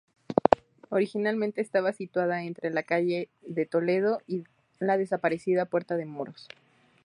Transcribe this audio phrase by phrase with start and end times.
[0.89, 4.45] Originalmente estaba situada entre la calle de Toledo y
[4.79, 6.47] la desaparecida Puerta de Moros.